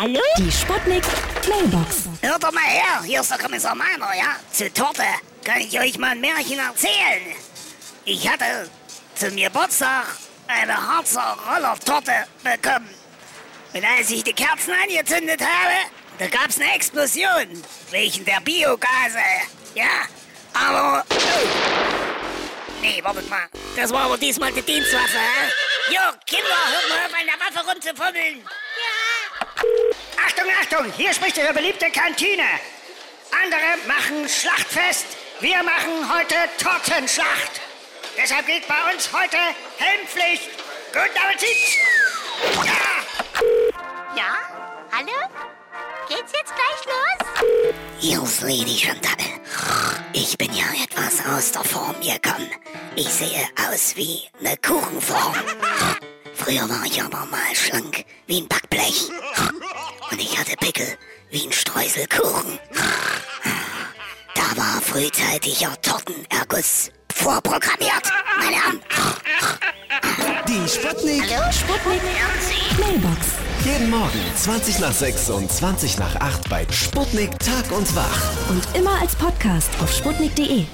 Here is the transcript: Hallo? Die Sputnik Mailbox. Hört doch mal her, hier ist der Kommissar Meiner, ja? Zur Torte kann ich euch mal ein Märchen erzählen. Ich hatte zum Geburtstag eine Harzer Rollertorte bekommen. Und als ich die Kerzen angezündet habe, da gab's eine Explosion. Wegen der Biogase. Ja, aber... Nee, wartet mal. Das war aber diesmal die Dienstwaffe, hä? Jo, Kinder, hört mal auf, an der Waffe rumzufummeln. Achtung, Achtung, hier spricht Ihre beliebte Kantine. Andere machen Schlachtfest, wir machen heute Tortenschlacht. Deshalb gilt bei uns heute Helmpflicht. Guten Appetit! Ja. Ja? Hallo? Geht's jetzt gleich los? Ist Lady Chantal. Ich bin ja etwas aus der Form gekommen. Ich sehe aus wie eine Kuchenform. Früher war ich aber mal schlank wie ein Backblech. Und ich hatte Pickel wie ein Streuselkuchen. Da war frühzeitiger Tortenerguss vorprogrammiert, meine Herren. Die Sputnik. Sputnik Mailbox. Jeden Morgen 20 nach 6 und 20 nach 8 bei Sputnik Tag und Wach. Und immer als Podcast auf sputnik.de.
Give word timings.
Hallo? 0.00 0.18
Die 0.38 0.50
Sputnik 0.50 1.04
Mailbox. 1.46 2.08
Hört 2.22 2.42
doch 2.42 2.52
mal 2.52 2.64
her, 2.64 3.02
hier 3.04 3.20
ist 3.20 3.30
der 3.30 3.36
Kommissar 3.36 3.74
Meiner, 3.74 4.16
ja? 4.16 4.34
Zur 4.50 4.72
Torte 4.72 5.04
kann 5.44 5.60
ich 5.60 5.78
euch 5.78 5.98
mal 5.98 6.12
ein 6.12 6.22
Märchen 6.22 6.58
erzählen. 6.58 7.36
Ich 8.06 8.26
hatte 8.26 8.70
zum 9.14 9.36
Geburtstag 9.36 10.06
eine 10.46 10.74
Harzer 10.74 11.36
Rollertorte 11.46 12.14
bekommen. 12.42 12.88
Und 13.74 13.84
als 13.84 14.10
ich 14.10 14.24
die 14.24 14.32
Kerzen 14.32 14.72
angezündet 14.72 15.42
habe, 15.42 15.74
da 16.18 16.28
gab's 16.28 16.58
eine 16.58 16.74
Explosion. 16.74 17.62
Wegen 17.90 18.24
der 18.24 18.40
Biogase. 18.40 19.18
Ja, 19.74 20.08
aber... 20.54 21.04
Nee, 22.80 23.04
wartet 23.04 23.28
mal. 23.28 23.50
Das 23.76 23.92
war 23.92 24.04
aber 24.04 24.16
diesmal 24.16 24.50
die 24.50 24.62
Dienstwaffe, 24.62 25.18
hä? 25.18 25.92
Jo, 25.92 26.00
Kinder, 26.24 26.56
hört 26.70 26.88
mal 26.88 27.04
auf, 27.04 27.20
an 27.20 27.26
der 27.26 27.60
Waffe 27.60 27.70
rumzufummeln. 27.70 28.46
Achtung, 30.30 30.52
Achtung, 30.60 30.92
hier 30.96 31.12
spricht 31.12 31.38
Ihre 31.38 31.52
beliebte 31.52 31.90
Kantine. 31.90 32.44
Andere 33.32 33.88
machen 33.88 34.28
Schlachtfest, 34.28 35.06
wir 35.40 35.60
machen 35.64 36.08
heute 36.08 36.36
Tortenschlacht. 36.62 37.60
Deshalb 38.16 38.46
gilt 38.46 38.66
bei 38.68 38.92
uns 38.92 39.10
heute 39.12 39.36
Helmpflicht. 39.78 40.50
Guten 40.92 41.18
Appetit! 41.18 41.78
Ja. 42.64 44.14
Ja? 44.14 44.36
Hallo? 44.92 45.18
Geht's 46.08 46.32
jetzt 46.32 46.52
gleich 46.54 46.86
los? 46.86 48.24
Ist 48.24 48.42
Lady 48.42 48.78
Chantal. 48.78 49.16
Ich 50.12 50.38
bin 50.38 50.52
ja 50.52 50.66
etwas 50.84 51.26
aus 51.26 51.50
der 51.50 51.64
Form 51.64 51.96
gekommen. 52.00 52.52
Ich 52.94 53.08
sehe 53.08 53.48
aus 53.68 53.96
wie 53.96 54.28
eine 54.38 54.56
Kuchenform. 54.58 55.34
Früher 56.34 56.68
war 56.68 56.84
ich 56.84 57.02
aber 57.02 57.26
mal 57.26 57.54
schlank 57.54 58.04
wie 58.28 58.42
ein 58.42 58.48
Backblech. 58.48 59.10
Und 60.20 60.26
ich 60.26 60.38
hatte 60.38 60.54
Pickel 60.56 60.86
wie 61.30 61.46
ein 61.46 61.52
Streuselkuchen. 61.52 62.58
Da 64.34 64.42
war 64.54 64.80
frühzeitiger 64.82 65.72
Tortenerguss 65.80 66.90
vorprogrammiert, 67.10 68.02
meine 68.38 68.56
Herren. 68.56 68.80
Die 70.46 70.68
Sputnik. 70.68 71.24
Sputnik 71.50 72.02
Mailbox. 72.78 73.28
Jeden 73.64 73.88
Morgen 73.88 74.20
20 74.36 74.80
nach 74.80 74.92
6 74.92 75.30
und 75.30 75.50
20 75.50 75.98
nach 75.98 76.16
8 76.16 76.50
bei 76.50 76.66
Sputnik 76.70 77.30
Tag 77.38 77.72
und 77.72 77.96
Wach. 77.96 78.50
Und 78.50 78.76
immer 78.76 79.00
als 79.00 79.16
Podcast 79.16 79.70
auf 79.82 79.90
sputnik.de. 79.90 80.66